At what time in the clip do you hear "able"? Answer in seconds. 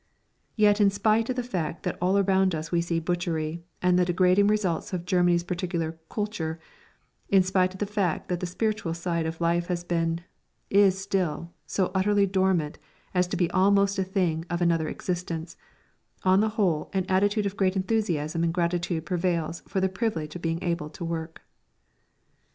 20.63-20.89